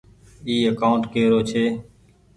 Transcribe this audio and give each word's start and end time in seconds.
اي 0.47 0.55
اڪآونٽ 0.71 1.03
ڪي 1.13 1.23
رو 1.31 1.39
ڇي۔ 1.49 1.63